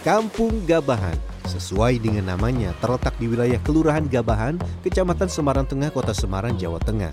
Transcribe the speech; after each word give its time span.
Kampung 0.00 0.64
Gabahan. 0.64 1.12
Sesuai 1.44 2.00
dengan 2.00 2.32
namanya, 2.32 2.72
terletak 2.80 3.12
di 3.20 3.28
wilayah 3.28 3.60
Kelurahan 3.60 4.08
Gabahan, 4.08 4.56
Kecamatan 4.80 5.28
Semarang 5.28 5.68
Tengah, 5.68 5.92
Kota 5.92 6.16
Semarang, 6.16 6.56
Jawa 6.56 6.80
Tengah. 6.80 7.12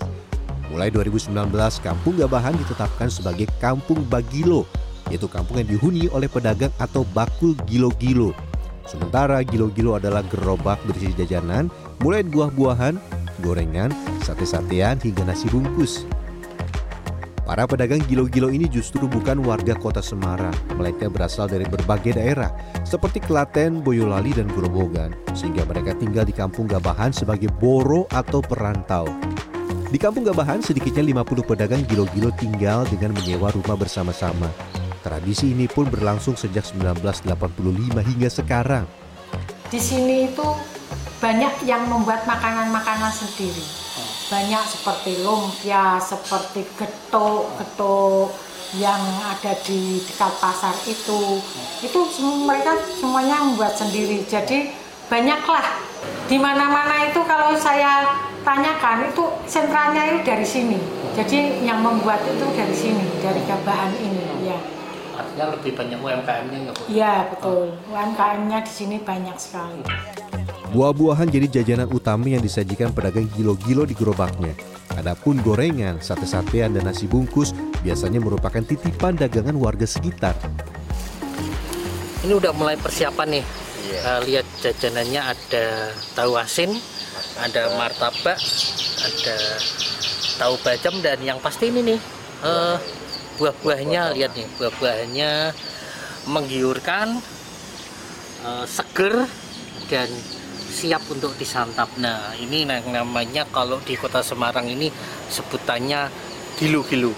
Mulai 0.72 0.88
2019, 0.88 1.52
Kampung 1.84 2.16
Gabahan 2.16 2.56
ditetapkan 2.56 3.12
sebagai 3.12 3.44
Kampung 3.60 4.00
Bagilo, 4.08 4.64
yaitu 5.12 5.28
kampung 5.28 5.60
yang 5.60 5.68
dihuni 5.68 6.08
oleh 6.16 6.32
pedagang 6.32 6.72
atau 6.80 7.04
bakul 7.12 7.52
gilo-gilo. 7.68 8.32
Sementara 8.88 9.44
gilo-gilo 9.44 10.00
adalah 10.00 10.24
gerobak 10.24 10.80
berisi 10.88 11.12
jajanan, 11.12 11.68
mulai 12.00 12.24
buah-buahan, 12.24 12.96
gorengan, 13.44 13.92
sate-satean, 14.24 14.96
hingga 15.04 15.28
nasi 15.28 15.44
bungkus. 15.52 16.08
Para 17.48 17.64
pedagang 17.64 18.04
gilo-gilo 18.04 18.52
ini 18.52 18.68
justru 18.68 19.08
bukan 19.08 19.40
warga 19.40 19.72
kota 19.72 20.04
Semarang, 20.04 20.52
melainkan 20.76 21.08
berasal 21.08 21.48
dari 21.48 21.64
berbagai 21.64 22.20
daerah, 22.20 22.52
seperti 22.84 23.24
Klaten, 23.24 23.80
Boyolali, 23.80 24.36
dan 24.36 24.52
Grobogan, 24.52 25.16
sehingga 25.32 25.64
mereka 25.64 25.96
tinggal 25.96 26.28
di 26.28 26.36
kampung 26.36 26.68
Gabahan 26.68 27.08
sebagai 27.08 27.48
boro 27.48 28.04
atau 28.12 28.44
perantau. 28.44 29.08
Di 29.88 29.96
kampung 29.96 30.28
Gabahan, 30.28 30.60
sedikitnya 30.60 31.00
50 31.00 31.48
pedagang 31.48 31.88
gilo-gilo 31.88 32.28
tinggal 32.36 32.84
dengan 32.84 33.16
menyewa 33.16 33.48
rumah 33.48 33.80
bersama-sama. 33.80 34.52
Tradisi 35.00 35.56
ini 35.56 35.64
pun 35.72 35.88
berlangsung 35.88 36.36
sejak 36.36 36.68
1985 36.68 37.32
hingga 38.12 38.28
sekarang. 38.28 38.84
Di 39.72 39.80
sini 39.80 40.28
itu 40.28 40.44
banyak 41.24 41.64
yang 41.64 41.88
membuat 41.88 42.28
makanan-makanan 42.28 43.08
sendiri 43.08 43.87
banyak 44.28 44.64
seperti 44.68 45.24
lumpia, 45.24 45.96
seperti 45.96 46.64
getuk-getuk 46.76 48.28
yang 48.76 49.00
ada 49.24 49.56
di 49.64 50.04
dekat 50.04 50.32
pasar 50.36 50.76
itu. 50.84 51.40
Itu 51.80 52.00
mereka 52.44 52.76
semuanya 53.00 53.40
membuat 53.40 53.72
sendiri. 53.72 54.28
Jadi 54.28 54.68
banyaklah 55.08 55.64
di 56.28 56.36
mana-mana 56.36 57.08
itu 57.08 57.24
kalau 57.24 57.56
saya 57.56 58.04
tanyakan 58.44 59.08
itu 59.08 59.24
sentralnya 59.48 60.04
itu 60.12 60.20
dari 60.28 60.44
sini. 60.44 60.78
Jadi 61.16 61.64
yang 61.64 61.80
membuat 61.80 62.20
itu 62.28 62.44
dari 62.52 62.76
sini, 62.76 63.04
dari 63.24 63.40
Gabahan 63.48 63.96
ini 63.96 64.44
ya. 64.44 64.60
Artinya 65.18 65.56
lebih 65.56 65.72
banyak 65.74 65.98
UMKM-nya 65.98 66.58
nggak 66.68 66.74
Bu? 66.78 66.82
Iya 66.92 67.14
betul, 67.32 67.74
UMKM-nya 67.90 68.58
di 68.62 68.72
sini 68.72 68.96
banyak 69.02 69.34
sekali. 69.34 69.82
Buah-buahan 70.68 71.32
jadi 71.32 71.48
jajanan 71.48 71.88
utama 71.88 72.28
yang 72.28 72.44
disajikan 72.44 72.92
pedagang 72.92 73.24
gilo-gilo 73.32 73.88
di 73.88 73.96
gerobaknya. 73.96 74.52
Adapun 74.92 75.40
gorengan, 75.40 75.96
sate-satean, 75.96 76.76
dan 76.76 76.84
nasi 76.84 77.08
bungkus 77.08 77.56
biasanya 77.80 78.20
merupakan 78.20 78.60
titipan 78.60 79.16
dagangan 79.16 79.56
warga 79.56 79.88
sekitar. 79.88 80.36
Ini 82.20 82.36
udah 82.36 82.52
mulai 82.52 82.76
persiapan 82.76 83.40
nih. 83.40 83.44
Uh, 84.04 84.20
lihat 84.28 84.44
jajanannya 84.60 85.22
ada 85.24 85.64
tahu 86.12 86.36
asin, 86.36 86.76
ada 87.40 87.72
martabak, 87.80 88.36
ada 89.00 89.36
tahu 90.36 90.54
bacem 90.60 91.00
dan 91.00 91.16
yang 91.24 91.40
pasti 91.40 91.72
ini 91.72 91.94
nih 91.94 92.00
uh, 92.44 92.76
buah-buahnya 93.40 94.12
lihat 94.18 94.36
nih 94.36 94.44
buah-buahnya 94.60 95.30
menggiurkan, 96.28 97.24
uh, 98.44 98.66
seger 98.68 99.24
dan 99.88 100.10
siap 100.68 101.02
untuk 101.08 101.34
disantap. 101.40 101.88
Nah, 101.96 102.36
ini 102.36 102.68
namanya 102.68 103.48
kalau 103.48 103.80
di 103.80 103.96
Kota 103.96 104.20
Semarang 104.20 104.68
ini 104.68 104.92
sebutannya 105.32 106.12
gilu-gilu. 106.60 107.16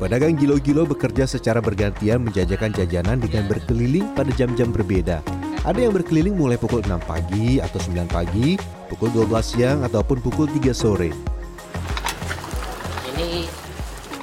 Pedagang 0.00 0.32
gilo-gilo 0.32 0.88
bekerja 0.88 1.28
secara 1.28 1.60
bergantian 1.60 2.24
menjajakan 2.24 2.72
jajanan 2.72 3.20
dengan 3.20 3.44
berkeliling 3.44 4.16
pada 4.16 4.32
jam-jam 4.32 4.72
berbeda. 4.72 5.20
Ada 5.60 5.76
yang 5.84 5.92
berkeliling 5.92 6.32
mulai 6.40 6.56
pukul 6.56 6.80
6 6.80 6.96
pagi 7.04 7.60
atau 7.60 7.76
9 7.76 8.08
pagi, 8.08 8.56
pukul 8.88 9.12
12 9.12 9.44
siang 9.44 9.84
ataupun 9.84 10.24
pukul 10.24 10.48
3 10.48 10.72
sore. 10.72 11.12
Ini 13.12 13.44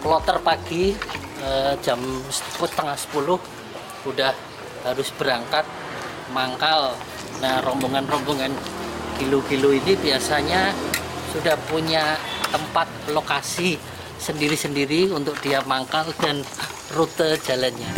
kloter 0.02 0.42
pagi 0.42 0.98
eh, 1.46 1.74
jam 1.86 2.02
setengah 2.34 2.98
10 2.98 4.10
udah 4.10 4.34
harus 4.82 5.10
berangkat 5.14 5.66
mangkal 6.34 6.96
Nah, 7.38 7.62
rombongan-rombongan 7.62 8.50
kilo-kilo 9.22 9.70
ini 9.70 9.94
biasanya 9.94 10.74
sudah 11.30 11.54
punya 11.70 12.18
tempat 12.50 12.90
lokasi 13.14 13.78
sendiri-sendiri 14.18 15.14
untuk 15.14 15.38
dia 15.46 15.62
mangkal 15.70 16.10
dan 16.18 16.42
rute 16.98 17.38
jalannya. 17.46 17.94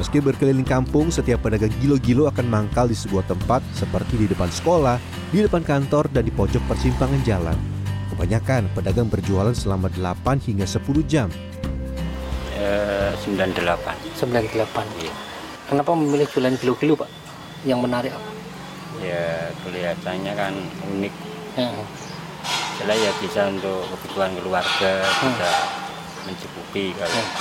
Meski 0.00 0.24
berkeliling 0.24 0.64
kampung, 0.64 1.12
setiap 1.12 1.44
pedagang 1.44 1.74
gilo-gilo 1.84 2.32
akan 2.32 2.48
mangkal 2.48 2.88
di 2.88 2.96
sebuah 2.96 3.28
tempat 3.28 3.60
seperti 3.76 4.24
di 4.24 4.26
depan 4.32 4.48
sekolah, 4.48 4.96
di 5.28 5.44
depan 5.44 5.60
kantor, 5.60 6.08
dan 6.08 6.24
di 6.24 6.32
pojok 6.32 6.64
persimpangan 6.64 7.20
jalan. 7.28 7.73
Kebanyakan 8.14 8.70
pedagang 8.78 9.10
berjualan 9.10 9.52
selama 9.52 9.90
8 9.90 10.38
hingga 10.46 10.64
10 10.64 11.02
jam. 11.02 11.26
98 13.24 14.20
98 14.20 15.00
iya. 15.00 15.12
kenapa 15.64 15.90
memilih 15.96 16.28
jualan 16.28 16.54
kilo-kilo 16.60 16.94
pak 17.00 17.08
yang 17.64 17.80
menarik 17.80 18.12
apa 18.12 18.30
ya 19.00 19.48
kelihatannya 19.64 20.32
kan 20.36 20.54
unik 20.92 21.14
ya. 21.56 21.72
jelas 22.78 22.98
ya 23.00 23.10
bisa 23.24 23.40
untuk 23.48 23.80
kebutuhan 23.96 24.30
keluarga 24.38 24.92
hmm. 25.00 25.24
bisa 25.24 25.52
mencukupi 26.28 26.92
kalau 26.94 27.16
hmm. 27.16 27.32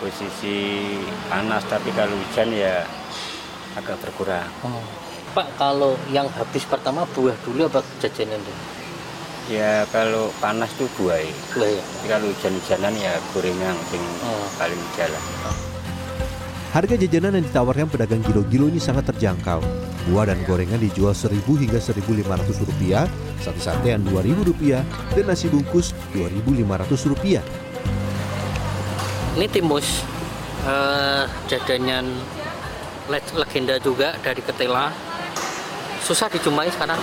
posisi 0.00 0.58
panas 1.28 1.62
tapi 1.68 1.92
kalau 1.92 2.16
hujan 2.16 2.48
ya 2.56 2.88
agak 3.76 4.00
berkurang 4.00 4.48
hmm. 4.64 4.84
pak 5.36 5.46
kalau 5.60 5.92
yang 6.08 6.26
habis 6.32 6.64
pertama 6.64 7.04
buah 7.12 7.36
dulu 7.44 7.68
apa 7.68 7.84
jajanan 8.00 8.40
dulu 8.40 8.81
Ya 9.50 9.82
kalau 9.90 10.30
panas 10.38 10.70
tuh 10.78 10.86
buah. 10.94 11.18
Buah 11.58 11.66
ya. 11.66 11.82
kalau 12.06 12.30
hujan-hujanan 12.30 12.94
ya 12.94 13.18
gorengan 13.34 13.74
yang 13.74 14.06
oh. 14.22 14.46
paling 14.54 14.78
jalan. 14.94 15.22
Harga 16.70 16.94
jajanan 16.96 17.36
yang 17.36 17.44
ditawarkan 17.50 17.88
pedagang 17.90 18.22
gilo-gilo 18.22 18.70
ini 18.70 18.78
sangat 18.78 19.10
terjangkau. 19.10 19.60
Buah 20.08 20.30
dan 20.30 20.40
gorengan 20.46 20.78
dijual 20.78 21.12
rp 21.12 21.46
hingga 21.68 21.78
Rp1.500, 21.78 23.06
sate-satean 23.44 24.02
Rp2.000, 24.08 24.80
dan 25.14 25.24
nasi 25.26 25.52
bungkus 25.52 25.92
Rp2.500. 26.16 27.44
Ini 29.36 29.46
timus, 29.52 30.06
uh, 30.64 31.28
jajanan 31.50 32.08
legenda 33.10 33.76
juga 33.76 34.16
dari 34.24 34.40
Ketela. 34.40 34.88
Susah 36.00 36.32
dijumpai 36.32 36.72
sekarang 36.72 36.98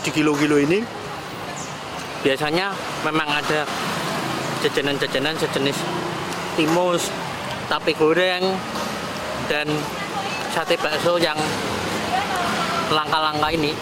di 0.00 0.10
kilo-kilo 0.12 0.56
ini 0.56 0.80
biasanya 2.24 2.72
memang 3.04 3.28
ada 3.28 3.64
jajanan-jajanan 4.64 5.36
sejenis 5.40 5.76
timus, 6.56 7.08
tape 7.68 7.96
goreng, 7.96 8.44
dan 9.48 9.68
sate 10.52 10.76
bakso 10.76 11.16
yang 11.16 11.36
langka-langka 12.92 13.48
ini. 13.54 13.72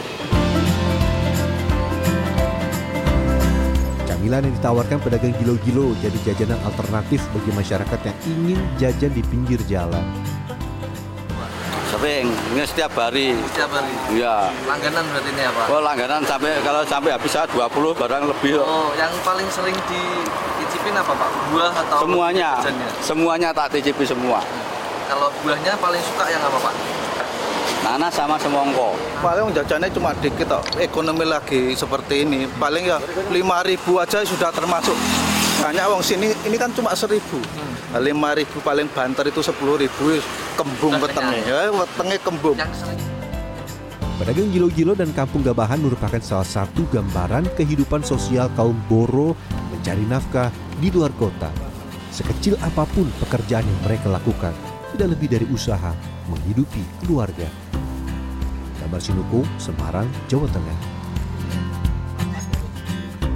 Camilan 4.06 4.42
yang 4.46 4.54
ditawarkan 4.58 4.98
pedagang 5.02 5.34
gilo-gilo 5.38 5.94
jadi 5.98 6.18
jajanan 6.30 6.60
alternatif 6.66 7.22
bagi 7.34 7.50
masyarakat 7.54 7.98
yang 8.06 8.18
ingin 8.26 8.60
jajan 8.78 9.12
di 9.14 9.22
pinggir 9.26 9.58
jalan. 9.66 10.02
Sering, 11.98 12.30
ini 12.54 12.62
setiap 12.62 12.94
hari. 12.94 13.34
Setiap 13.50 13.74
hari? 13.74 13.90
Iya. 14.14 14.54
Langganan 14.70 15.02
berarti 15.10 15.34
ini 15.34 15.42
apa? 15.50 15.62
Oh 15.66 15.82
langganan 15.82 16.22
sampai 16.22 16.54
kalau 16.62 16.86
sampai 16.86 17.10
habis 17.10 17.34
20 17.34 17.58
barang 17.74 18.22
lebih. 18.22 18.62
Oh, 18.62 18.94
yang 18.94 19.10
paling 19.26 19.50
sering 19.50 19.74
dicicipin 19.90 20.94
apa 20.94 21.10
Pak? 21.10 21.30
Buah 21.50 21.74
atau 21.74 22.06
Semuanya. 22.06 22.50
Semuanya 23.02 23.50
tak 23.50 23.74
cicipi 23.74 24.06
semua. 24.06 24.38
Kalau 25.10 25.26
buahnya 25.42 25.74
paling 25.82 25.98
suka 25.98 26.30
yang 26.30 26.38
apa 26.38 26.70
Pak? 26.70 26.74
Nanas 27.82 28.14
sama 28.14 28.38
semongko. 28.38 28.94
Paling 29.18 29.50
jajannya 29.50 29.90
cuma 29.90 30.14
dikit 30.22 30.46
toh. 30.46 30.62
Ekonomi 30.78 31.26
lagi 31.26 31.74
seperti 31.74 32.22
ini. 32.22 32.46
Paling 32.62 32.94
ya 32.94 33.02
5000 33.26 33.74
aja 33.98 34.22
sudah 34.22 34.54
termasuk. 34.54 34.94
Banyak 35.58 35.84
wong 35.90 36.02
sini 36.02 36.32
ini 36.46 36.56
kan 36.56 36.70
cuma 36.72 36.94
1000. 36.94 37.18
Hmm 37.18 37.78
lima 37.96 38.36
ribu 38.36 38.60
paling 38.60 38.84
banter 38.92 39.32
itu 39.32 39.40
sepuluh 39.40 39.80
ribu 39.80 40.20
kembung 40.60 41.00
wetenge 41.00 41.40
ya 41.48 41.72
wetenge 41.72 42.20
kembung 42.20 42.60
Pedagang 44.20 44.50
gilo-gilo 44.50 44.92
dan 44.98 45.14
kampung 45.14 45.46
gabahan 45.46 45.78
merupakan 45.78 46.18
salah 46.18 46.44
satu 46.44 46.84
gambaran 46.90 47.48
kehidupan 47.54 48.02
sosial 48.02 48.50
kaum 48.58 48.74
Boro 48.90 49.38
mencari 49.70 50.02
nafkah 50.10 50.50
di 50.82 50.90
luar 50.90 51.14
kota. 51.14 51.46
Sekecil 52.10 52.58
apa 52.58 52.82
pun 52.82 53.06
pekerjaan 53.22 53.62
yang 53.62 53.80
mereka 53.86 54.10
lakukan, 54.10 54.50
tidak 54.90 55.14
lebih 55.14 55.38
dari 55.38 55.46
usaha 55.54 55.94
menghidupi 56.26 56.82
keluarga. 57.06 57.46
Gambar 58.82 58.98
Sinuko, 58.98 59.46
Semarang, 59.54 60.10
Jawa 60.26 60.50
Tengah. 60.50 60.97